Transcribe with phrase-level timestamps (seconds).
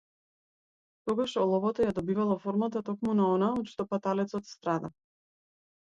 [1.09, 4.95] Тогаш оловото ја добивало формата токму на она од што паталецот страда.